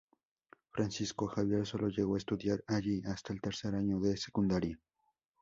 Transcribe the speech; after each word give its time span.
Francisco 0.71 1.27
Javier 1.27 1.63
sólo 1.67 1.87
llegó 1.87 2.15
a 2.15 2.17
estudiar 2.17 2.63
allí 2.65 3.03
hasta 3.05 3.33
el 3.33 3.39
tercer 3.39 3.75
año 3.75 3.99
de 3.99 4.17
secundaria. 4.17 4.79